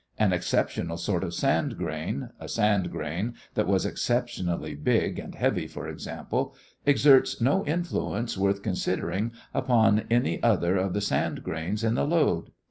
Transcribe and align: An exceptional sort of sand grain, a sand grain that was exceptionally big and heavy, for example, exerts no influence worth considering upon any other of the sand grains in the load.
An 0.17 0.33
exceptional 0.33 0.97
sort 0.97 1.23
of 1.23 1.31
sand 1.31 1.77
grain, 1.77 2.31
a 2.39 2.47
sand 2.49 2.89
grain 2.89 3.35
that 3.53 3.67
was 3.67 3.85
exceptionally 3.85 4.73
big 4.73 5.19
and 5.19 5.35
heavy, 5.35 5.67
for 5.67 5.87
example, 5.87 6.55
exerts 6.87 7.39
no 7.39 7.63
influence 7.67 8.35
worth 8.35 8.63
considering 8.63 9.31
upon 9.53 10.05
any 10.09 10.41
other 10.41 10.75
of 10.75 10.93
the 10.93 11.01
sand 11.01 11.43
grains 11.43 11.83
in 11.83 11.93
the 11.93 12.07
load. 12.07 12.49